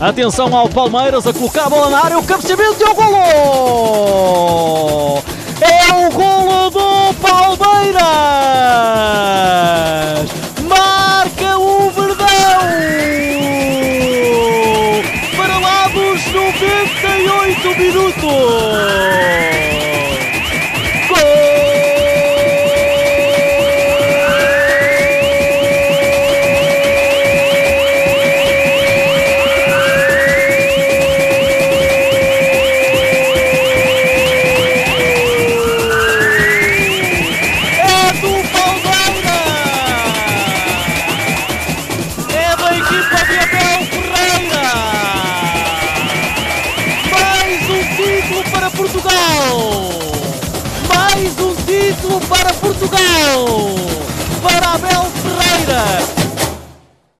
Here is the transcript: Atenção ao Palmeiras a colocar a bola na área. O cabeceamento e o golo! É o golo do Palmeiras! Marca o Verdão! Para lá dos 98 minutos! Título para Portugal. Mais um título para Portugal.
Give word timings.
Atenção 0.00 0.54
ao 0.54 0.68
Palmeiras 0.68 1.26
a 1.26 1.32
colocar 1.32 1.66
a 1.66 1.70
bola 1.70 1.88
na 1.88 2.04
área. 2.04 2.18
O 2.18 2.24
cabeceamento 2.24 2.76
e 2.80 2.84
o 2.84 2.94
golo! 2.94 3.14
É 5.60 5.92
o 5.94 6.10
golo 6.10 6.70
do 6.70 7.14
Palmeiras! 7.20 8.02
Marca 10.62 11.58
o 11.58 11.90
Verdão! 11.90 12.26
Para 15.36 15.58
lá 15.58 15.88
dos 15.88 16.26
98 16.26 17.78
minutos! 17.78 18.83
Título 48.24 48.42
para 48.50 48.70
Portugal. 48.70 49.90
Mais 50.88 51.38
um 51.38 51.54
título 51.54 52.20
para 52.20 52.54
Portugal. 52.54 53.83